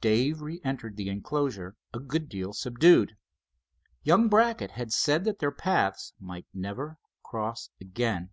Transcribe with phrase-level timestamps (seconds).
[0.00, 3.18] Dave re entered the enclosure a good deal subdued.
[4.02, 8.30] Young Brackett had said that their paths might never cross again.